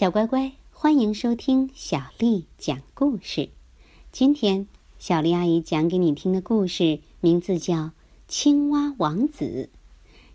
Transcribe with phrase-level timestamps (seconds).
[0.00, 3.50] 小乖乖，欢迎收听小丽讲故事。
[4.10, 4.66] 今天
[4.98, 7.74] 小丽阿姨讲给你听的故事名字叫
[8.26, 9.68] 《青蛙王子》。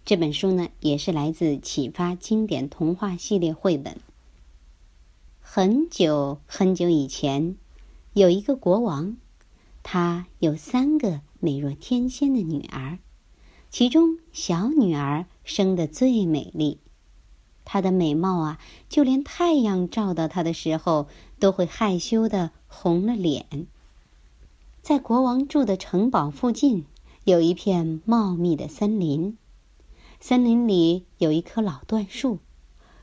[0.06, 3.98] 这本书呢，也是来自启发经典童话系列绘本。
[5.42, 7.58] 很久很久以前，
[8.14, 9.18] 有一个国王，
[9.82, 13.00] 他有三个美若天仙的女儿，
[13.72, 16.78] 其中小女儿生得最美丽。
[17.66, 21.08] 她的美貌啊，就连太阳照到她的时候，
[21.40, 23.68] 都会害羞的红了脸。
[24.82, 26.86] 在国王住的城堡附近，
[27.24, 29.38] 有一片茂密的森林。
[30.20, 32.40] 森林里有一棵老椴树，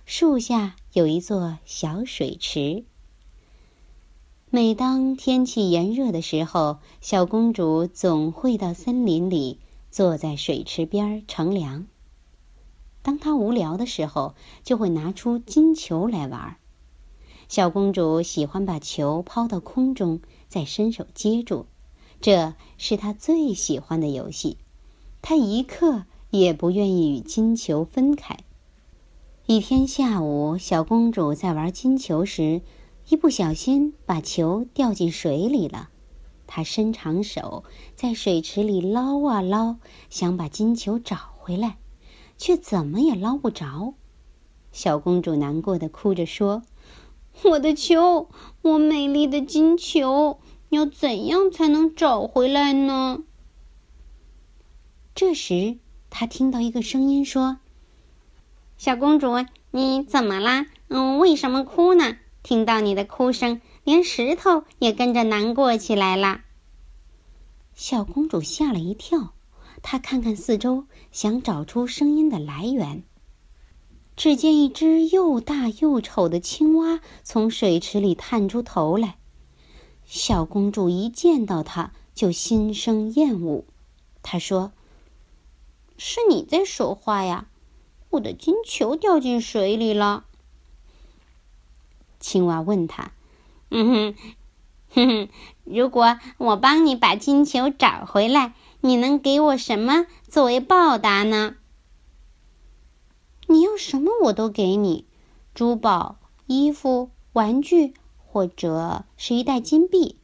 [0.07, 2.85] 树下有一座小水池。
[4.49, 9.59] 每当天气炎热的时候，小公主总会到森林里，
[9.91, 11.87] 坐在水池边乘凉。
[13.03, 16.57] 当她无聊的时候，就会拿出金球来玩。
[17.49, 21.67] 小公主喜欢把球抛到空中，再伸手接住，
[22.21, 24.57] 这是她最喜欢的游戏。
[25.21, 28.39] 她一刻也不愿意与金球分开。
[29.47, 32.63] 一天下午，小公主在玩金球时，
[33.09, 35.91] 一不小心把球掉进水里了。
[36.47, 39.77] 她伸长手在水池里捞啊捞，
[40.09, 41.77] 想把金球找回来。
[42.43, 43.95] 却怎么也捞不着，
[44.73, 46.65] 小公主难过的哭着说
[47.45, 48.29] ：“我的球，
[48.63, 50.41] 我美丽的金球，
[50.71, 53.23] 要怎样才能找回来呢？”
[55.15, 55.79] 这时，
[56.11, 57.59] 她听到一个声音说
[58.77, 60.67] ：“小公主，你怎么啦？
[60.89, 62.17] 嗯，为什么哭呢？
[62.43, 66.41] 听到你的哭声，连石头也跟着难过起来了。”
[67.73, 69.33] 小公主吓了一跳。
[69.85, 73.05] 她看看四周，想找出声音的来源。
[74.17, 79.17] 只见一只又大又丑的青蛙从水池里探出头来。
[80.05, 83.65] 小公主一见到它，就心生厌恶。
[84.23, 84.73] 她说
[85.97, 87.47] ：“是你在说话呀？
[88.11, 90.25] 我的金球掉进水里了。”
[92.21, 93.13] 青蛙问他
[93.71, 94.15] ：“嗯哼，
[94.91, 95.29] 哼哼，
[95.65, 98.53] 如果我帮你把金球找回来？”
[98.85, 101.55] 你能给我什么作为报答呢？
[103.47, 105.07] 你要什么我都给你，
[105.55, 106.17] 珠宝、
[106.49, 107.95] 衣服、玩具，
[108.27, 110.17] 或者是一袋金币。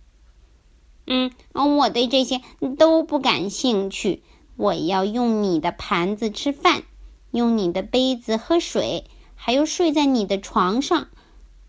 [1.07, 2.41] 嗯，我对这些
[2.77, 4.25] 都不感兴趣。
[4.57, 6.83] 我要用你的盘子吃饭，
[7.31, 9.05] 用你的杯子喝水，
[9.37, 11.07] 还有睡在你的床上。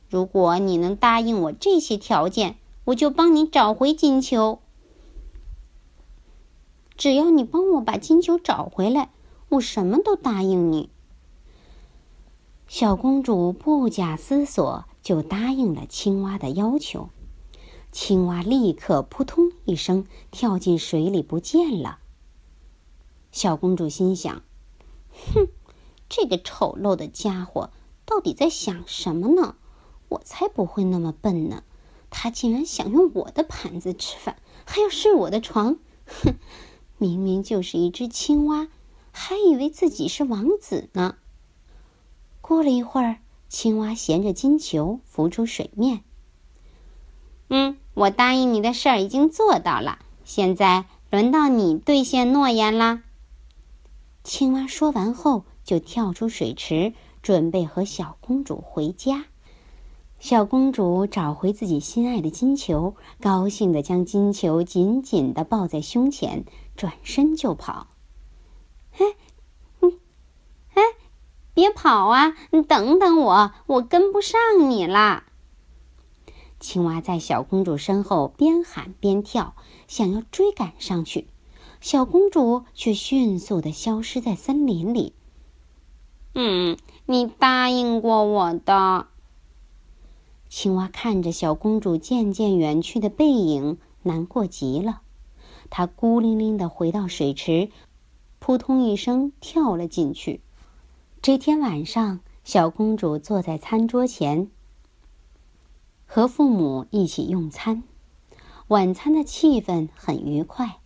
[0.09, 4.59] 如果你能答应我这些条件，我就帮你找回金球。
[6.99, 9.09] 只要你帮我把金球找回来，
[9.47, 10.89] 我什么都答应你。
[12.67, 17.09] 小公主不假思索就答应了青蛙的要求。
[17.93, 21.99] 青蛙立刻扑通一声跳进水里不见了。
[23.31, 24.41] 小公主心想
[25.33, 25.47] ：“哼，
[26.09, 27.71] 这个丑陋的家伙
[28.05, 29.55] 到底在想什么呢？
[30.09, 31.63] 我才不会那么笨呢！
[32.09, 34.35] 他竟然想用我的盘子吃饭，
[34.65, 35.77] 还要睡我的床！
[36.05, 36.35] 哼！”
[36.99, 38.67] 明明就是一只青蛙，
[39.11, 41.15] 还以为自己是王子呢。
[42.41, 43.17] 过了一会儿，
[43.47, 46.01] 青蛙衔着金球浮出水面。
[47.47, 53.01] 嗯，我答应你的事儿已经做到了，现在轮到你兑现诺言啦。
[54.23, 56.93] 青蛙说完后，就跳出水池，
[57.23, 59.25] 准备和小公主回家。
[60.19, 66.43] 小公主找回自己心爱的金球，高兴地将金球紧紧地抱在胸前，
[66.79, 67.87] 转身就跑。
[68.97, 69.05] 哎，
[69.81, 69.99] 嗯，
[70.75, 70.81] 哎，
[71.53, 72.37] 别跑啊！
[72.51, 75.25] 你等等我，我跟不上你啦。
[76.57, 79.55] 青蛙在小公主身后边喊边跳，
[79.89, 81.27] 想要追赶上去，
[81.81, 85.11] 小公主却迅速的消失在森林里。
[86.33, 89.07] 嗯，你答应过我的。
[90.47, 95.01] 青蛙看着小公主渐渐远去的背影，难过极了。
[95.69, 97.69] 它孤零零的回到水池，
[98.39, 100.41] 扑通一声跳了进去。
[101.21, 104.49] 这天晚上，小公主坐在餐桌前，
[106.05, 107.83] 和父母一起用餐。
[108.69, 110.79] 晚餐的气氛很愉快，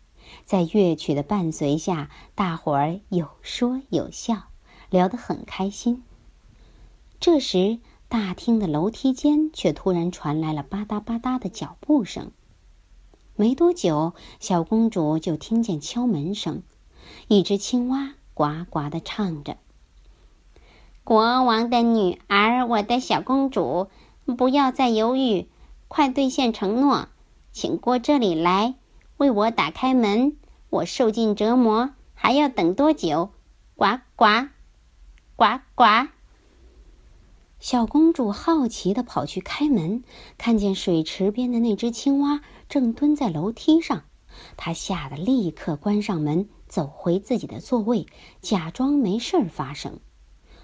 [0.45, 4.43] 在乐曲的伴随下，大伙儿有说有笑，
[4.89, 6.01] 聊得很开心。
[7.19, 12.31] 这时，大厅的楼梯间却突然传来了吧嗒吧嗒的脚步声。
[13.43, 16.63] 没多久，小公主就听见敲门声，
[17.27, 19.57] 一只青蛙呱呱的唱着
[21.03, 23.89] ：“国王的女儿，我的小公主，
[24.37, 25.49] 不要再犹豫，
[25.89, 27.09] 快兑现承诺，
[27.51, 28.75] 请过这里来，
[29.17, 30.37] 为我打开门。
[30.69, 33.31] 我受尽折磨，还要等多久？
[33.75, 34.47] 呱呱，
[35.35, 35.83] 呱呱。
[37.59, 40.03] 小公主好奇地跑去开门，
[40.37, 42.41] 看见水池边的那只青蛙
[42.73, 44.05] 正蹲在楼梯上，
[44.57, 48.07] 他吓得立刻关上门，走回自己的座位，
[48.41, 49.99] 假装没事儿发生。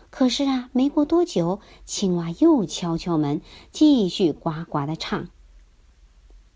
[0.09, 3.41] 可是啊，没过多久，青蛙又敲敲门，
[3.71, 5.27] 继续呱呱的唱：“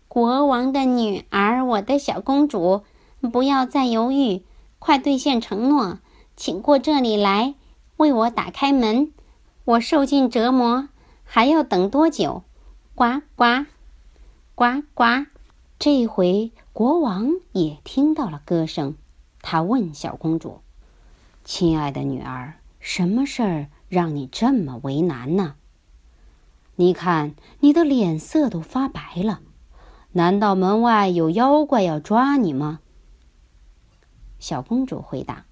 [0.08, 2.82] 国王的女儿，我的小公主，
[3.32, 4.42] 不要再犹豫，
[4.80, 6.00] 快兑现承诺，
[6.34, 7.54] 请过这里来，
[7.98, 9.12] 为我打开门。
[9.64, 10.88] 我受尽折磨，
[11.22, 12.42] 还要等多久？
[12.96, 13.66] 呱呱，
[14.56, 15.04] 呱呱。”
[15.78, 18.94] 这回国王也听到了歌声，
[19.42, 20.60] 他问小公主
[21.44, 22.54] ：“亲爱的女儿。”
[22.86, 25.54] 什么事儿让你这么为难呢？
[26.76, 29.40] 你看你的脸色都发白了，
[30.12, 32.80] 难道门外有妖怪要抓你吗？
[34.38, 35.46] 小公主回答：“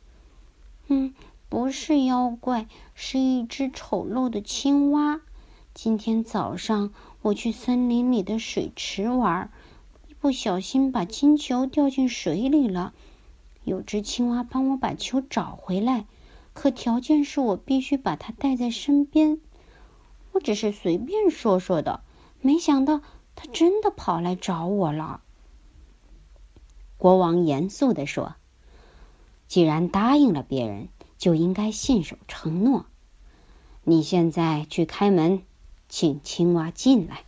[0.89, 1.15] 嗯，
[1.49, 5.23] 不是妖怪，是一只丑陋的青蛙。
[5.73, 6.93] 今天早上
[7.23, 9.51] 我去森林里的水池玩，
[10.23, 12.95] 不小心把金球掉进水里了，
[13.65, 16.07] 有只青蛙帮我把球找回来。”
[16.55, 19.41] 可条件是我必须把它带在身边。
[20.31, 22.05] 我只是随便说说的，
[22.41, 23.01] 没想到
[23.35, 25.23] 他真的跑来找我了。
[26.97, 28.37] 国王严肃地说
[29.49, 30.89] ：“既然答应了别人，
[31.19, 32.87] 就应该信守承诺。
[33.83, 35.43] 你现在去开门，
[35.89, 37.25] 请青蛙进来。”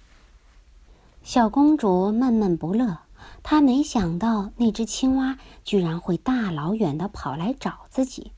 [1.24, 2.98] 小公主闷闷不乐，
[3.42, 8.32] 她没想到那只青蛙居然会大老远的跑来找自己。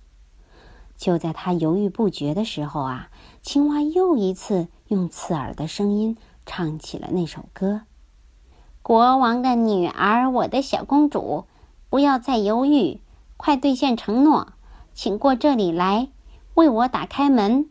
[0.96, 3.10] 就在她犹豫不决的时候啊，
[3.42, 6.16] 青蛙又一次用刺耳的声音
[6.46, 7.80] 唱起了那首歌
[8.82, 11.46] ：“国王的女儿，我的小公主，
[11.90, 13.00] 不要再犹豫，
[13.36, 14.52] 快兑现承诺，
[14.94, 16.08] 请过这里来，
[16.54, 17.68] 为我打开门。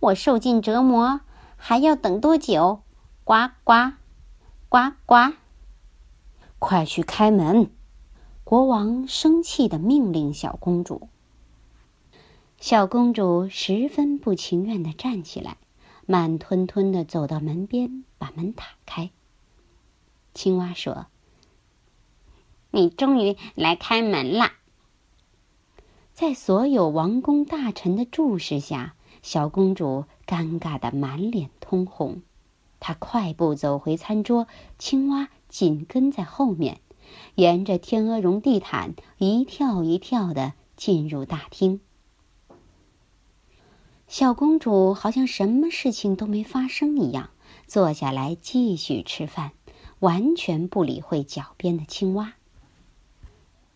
[0.00, 1.22] 我受尽折磨，
[1.56, 2.82] 还要等多久？
[3.24, 3.94] 呱呱，
[4.70, 5.32] 呱呱，
[6.58, 7.70] 快去开门！”
[8.44, 11.08] 国王生气的命令小公主。
[12.58, 15.56] 小公主十分不情愿的站起来，
[16.04, 19.10] 慢吞吞的走到门边，把门打开。
[20.34, 21.06] 青蛙说
[22.70, 24.52] ：“你终于来开门了。”
[26.12, 32.20] 在所有王公大臣的注视下，小公主尴尬的满脸通红。
[32.80, 34.46] 他快步走回餐桌，
[34.78, 36.80] 青蛙紧跟在后面，
[37.34, 41.80] 沿着天鹅绒地毯一跳一跳的进入大厅。
[44.06, 47.30] 小公主好像什么事情都没发生一样，
[47.66, 49.52] 坐下来继续吃饭，
[49.98, 52.34] 完全不理会脚边的青蛙。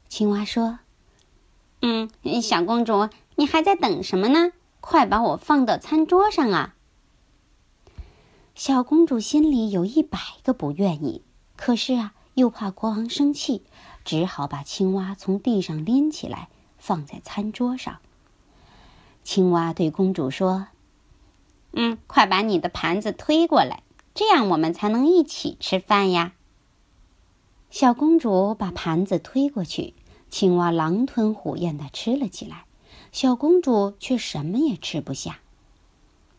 [0.08, 0.78] 青蛙说
[1.82, 2.10] ：“嗯，
[2.42, 4.52] 小公主，你还在等什么呢？
[4.80, 6.76] 快把我放到餐桌上啊！”
[8.64, 11.22] 小公主心里有一百个不愿意，
[11.56, 13.64] 可是啊，又怕国王生气，
[14.04, 16.48] 只好把青蛙从地上拎起来，
[16.78, 17.98] 放在餐桌上。
[19.24, 20.68] 青蛙对公主说
[21.74, 23.82] ：“嗯，快把你的盘子推过来，
[24.14, 26.34] 这样我们才能一起吃饭呀。”
[27.68, 29.94] 小公主把盘子推过去，
[30.30, 32.66] 青蛙狼吞虎咽的吃了起来，
[33.10, 35.40] 小公主却什么也吃不下。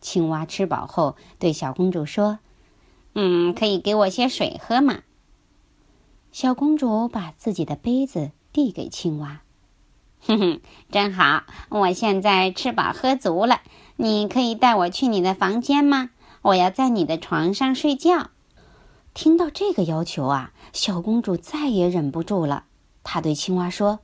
[0.04, 2.38] 青蛙吃饱后对小公主说
[3.16, 4.98] ：“嗯，可以给我些水喝吗？”
[6.30, 9.40] 小公主把自己的杯子递给青蛙。
[10.20, 11.44] 哼哼，真好！
[11.70, 13.62] 我现在吃饱喝足了，
[13.96, 16.10] 你可以带我去你的房间吗？
[16.42, 18.28] 我要在你的床上睡觉。
[19.14, 22.64] 听到这个要求啊，小公主再也忍不住了。
[23.04, 24.00] 她对青蛙说：“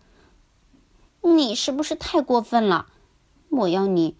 [1.20, 2.86] 你是不是太过分了？
[3.50, 4.16] 我要你，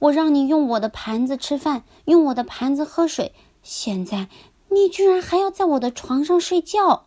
[0.00, 4.28] 我让你用我的盘子吃饭，用我的盘子喝水，现在
[4.68, 7.06] 你居然还要在我的床上睡觉！”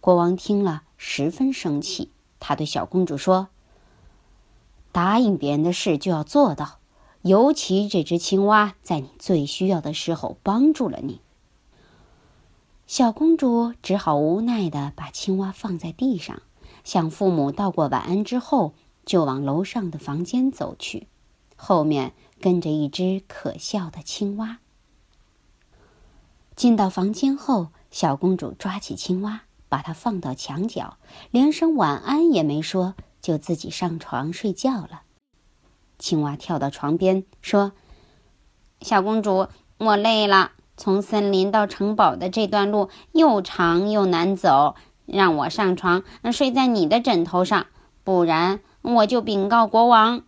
[0.00, 2.10] 国王听了十分生气。
[2.38, 3.48] 他对小公主说
[4.90, 6.78] ：“答应别人的事就要做到，
[7.22, 11.20] 尤其这只青蛙在你最需要的时候帮助了你。”
[12.88, 16.42] 小公主只好无奈的把青蛙放在地上，
[16.84, 18.74] 向父母道过晚安之后，
[19.06, 21.06] 就往楼上的房间走去，
[21.64, 24.58] 后面跟着一只可笑的青蛙。
[26.56, 29.42] 进到房间后，小公主抓起青蛙。
[29.68, 30.98] 把它放到墙角，
[31.30, 35.00] 连声晚安也没说，就自己上床睡觉了。
[35.98, 37.72] 青蛙跳到床边说
[38.82, 40.52] ：“小公主，我累了。
[40.76, 44.74] 从森林到城堡的这段路又长又难走，
[45.06, 47.68] 让我上床睡在你的枕头上，
[48.04, 50.22] 不然我就禀告国王。”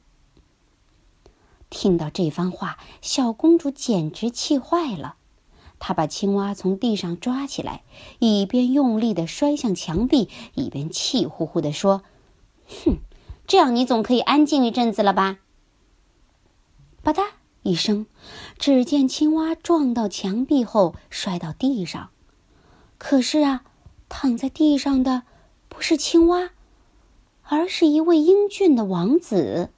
[1.75, 5.17] 听到这番话，小公主简直气坏了。
[5.81, 7.83] 她把青蛙从地上抓起来，
[8.21, 12.03] 一边用力的摔向墙壁，一边气呼呼的说
[12.87, 12.99] ：“哼，
[13.49, 15.41] 这样你总可以安静一阵子了吧？”
[17.03, 17.27] 吧嗒
[17.65, 18.07] 一声，
[18.57, 22.11] 只见青蛙撞到墙壁后摔到地上。
[22.99, 23.65] 可是啊，
[24.09, 25.25] 躺在地上的
[25.69, 26.51] 不是青蛙，
[27.43, 29.71] 而是一位英俊的王子。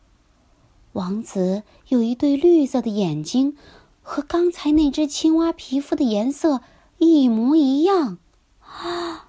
[0.97, 3.55] 王子有一对绿色的眼睛，
[4.01, 6.63] 和刚才那只青蛙皮肤的颜色
[6.97, 8.17] 一模一样。
[8.63, 9.29] 啊，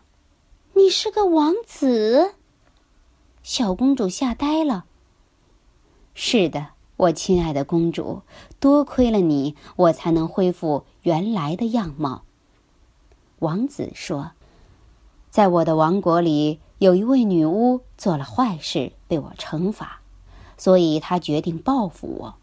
[0.76, 2.36] 你是个王子！
[3.44, 4.86] 小公主吓呆了。
[6.14, 8.22] 是的，我亲爱的公主，
[8.62, 12.24] 多亏了你，我才能恢复原来的样貌。
[13.40, 14.32] 王子说
[15.30, 20.00] ：“在我的王国里，有一位女巫做了坏事，被我惩罚。”
[20.58, 22.36] 所以他决定报复我。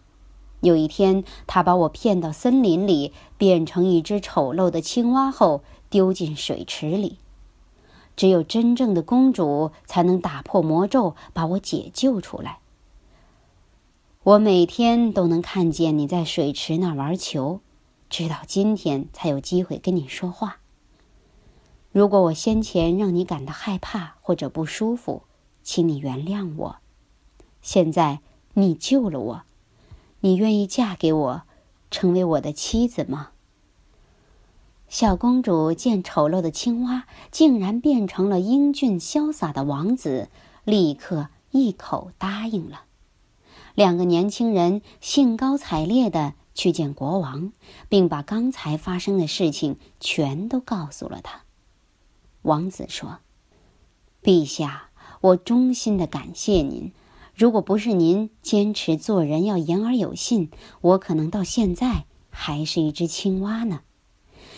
[0.61, 7.19] 有一天，他把我骗到森林里，变成一只丑陋的青蛙后，丢进水池里。
[8.17, 12.61] 只有真正的公主才能打破魔咒，把我解救出来。
[14.23, 17.61] 我每天都能看见你在水池那玩球，
[18.09, 20.59] 直到今天才有机会跟你说话。
[21.93, 25.25] 如果我先前让你感到害怕或者不舒服，
[25.63, 26.77] 请你原谅我。
[27.65, 28.21] 现在
[28.53, 29.43] 你救了我，
[30.21, 31.43] 你愿意嫁给我，
[31.91, 33.31] 成为我的妻子吗？
[34.87, 40.29] 小公主见丑陋的青蛙竟然变成了英俊潇洒的王子，
[40.65, 42.83] 立刻一口答应了。
[43.75, 47.51] 两个年轻人兴高采烈的去见国王，
[47.89, 51.41] 并把刚才发生的事情全都告诉了他。
[52.43, 53.21] 王子说
[54.23, 54.91] ：“陛下，
[55.23, 56.93] 我衷心的感谢您。”
[57.35, 60.51] 如果不是您坚持做人要言而有信，
[60.81, 63.81] 我可能到现在还是一只青蛙呢。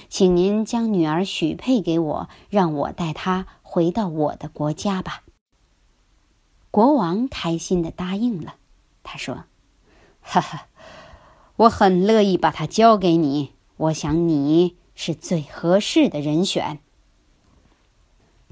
[0.09, 5.23] 请您将女儿许配给我，让我带她回到我的国家吧。
[6.71, 8.57] 国王开心的答应了。
[9.03, 9.45] 他说
[10.21, 10.69] ：“哈哈，
[11.57, 13.53] 我很乐意把她交给你。
[13.79, 16.81] 我想你是最合适的人选。”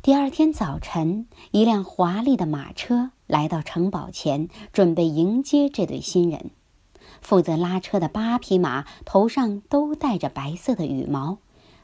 [0.01, 3.11] 第二天早晨，一辆华丽的马车。
[3.27, 6.51] 来到城堡前，准备迎接这对新人。
[7.21, 11.39] 负责拉车的八匹马头上都戴着白色的羽毛，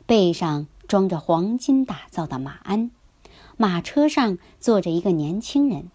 [0.06, 2.90] 背上装着黄金打造的马鞍。
[3.56, 5.90] 马车上坐着一个年轻人。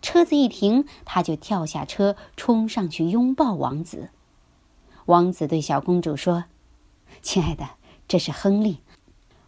[0.00, 4.10] 车子一停，他就跳下车，冲上去拥抱王子。
[5.06, 6.44] 王子对小公主说
[7.22, 7.70] ：“亲爱的，
[8.08, 8.78] 这是亨利，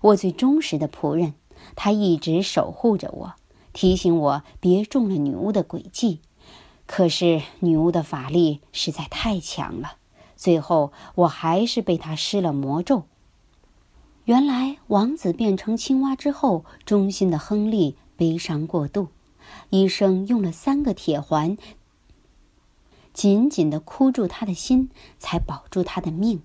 [0.01, 1.35] 我最忠实的仆人，
[1.75, 3.35] 他一直守护着我。”
[3.75, 6.21] 提醒我别中了女巫的诡计，
[6.87, 9.97] 可是女巫的法力实在太强了，
[10.37, 13.03] 最后我还是被她施了魔咒。
[14.25, 19.09] 原来王子变成青蛙之后，忠心的亨利悲伤过度，
[19.69, 21.59] 医生用了三个铁环
[23.13, 24.89] 紧紧的箍住他的心，
[25.19, 26.43] 才保住他的命。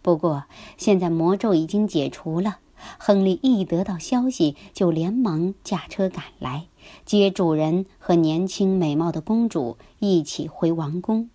[0.00, 0.44] 不过
[0.78, 2.60] 现在魔咒已经解除了。
[2.98, 6.66] 亨利一得到消息，就连忙驾车赶来，
[7.04, 11.30] 接主人和年轻美貌的公主一起回王宫。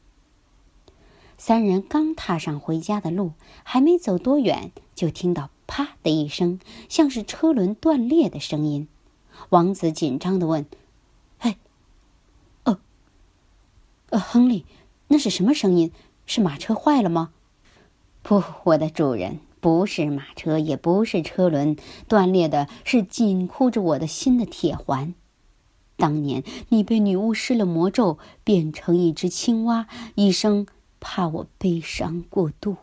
[1.37, 3.31] 三人刚踏上回家的路，
[3.63, 8.87] 还没走多远，就听到“啪”的一声，像是车轮断裂的声音。
[9.49, 10.67] 王子紧张的问
[11.39, 11.57] ：“哎，
[12.65, 12.77] 哦，
[14.11, 14.65] 呃，亨利，
[15.07, 15.91] 那是什么声音？
[16.27, 17.31] 是马车坏了吗
[18.21, 21.77] ？”“不，我的主人。”不是马车，也不是车轮，
[22.09, 25.13] 断裂的是紧箍着我的心的铁环。
[25.95, 30.65] 当年你被女巫施了魔咒，变成一只青蛙，一生
[30.99, 32.75] 怕我悲伤过度。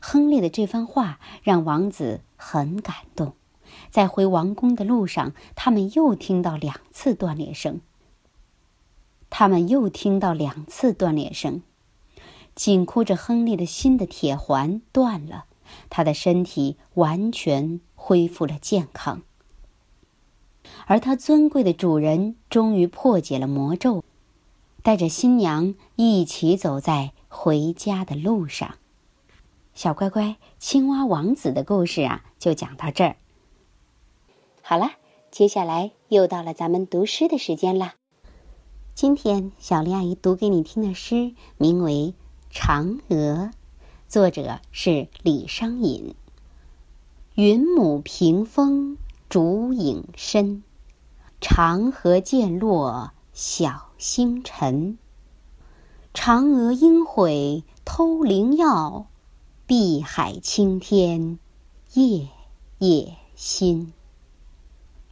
[0.00, 3.34] 亨利的这番话让王子很感动。
[3.88, 7.80] 在回王宫的路上，他们又听到两次断裂声。
[9.28, 11.62] 他们又听到两次断裂声。
[12.60, 15.46] 紧箍着亨利的心的铁环断了，
[15.88, 19.22] 他的身体完全恢复了健康，
[20.84, 24.04] 而他尊贵的主人终于破解了魔咒，
[24.82, 28.74] 带着新娘一起走在回家的路上。
[29.72, 33.16] 小乖乖，青蛙王子的故事啊，就讲到这儿。
[34.60, 34.90] 好了，
[35.30, 37.94] 接下来又到了咱们读诗的时间啦。
[38.94, 41.92] 今天小丽阿姨读给你听的诗名为
[42.52, 43.14] 《嫦娥》，
[44.08, 46.16] 作者是李商隐。
[47.36, 50.64] 云母屏风烛影深，
[51.40, 54.98] 长河渐落晓星沉。
[56.12, 59.06] 嫦娥应悔偷灵药，
[59.66, 61.38] 碧海青天
[61.94, 62.28] 夜
[62.78, 63.92] 夜心。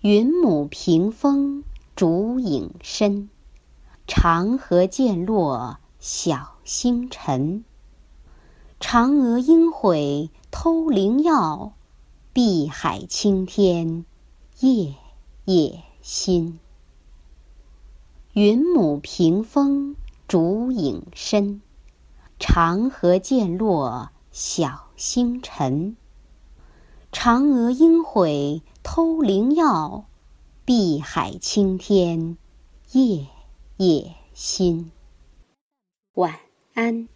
[0.00, 1.62] 云母屏风
[1.94, 3.30] 烛影深。
[4.08, 7.64] 长河渐落小星辰。
[8.80, 11.72] 嫦娥应悔偷灵药，
[12.32, 14.04] 碧海青天
[14.60, 14.94] 夜
[15.44, 16.60] 夜心。
[18.32, 21.60] 云母屏风烛影深，
[22.38, 25.96] 长河渐落晓星沉。
[27.10, 30.04] 嫦娥应悔偷灵药，
[30.64, 32.36] 碧海青天
[32.92, 33.26] 夜。
[33.78, 34.90] 夜心，
[36.18, 36.34] 晚
[36.74, 37.06] 安。